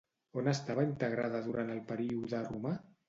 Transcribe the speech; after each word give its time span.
On 0.41 0.47
estava 0.53 0.85
integrada 0.87 1.41
durant 1.49 1.69
el 1.75 1.83
període 1.93 2.41
romà? 2.49 2.73